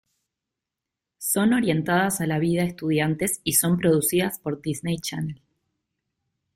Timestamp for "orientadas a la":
1.53-2.39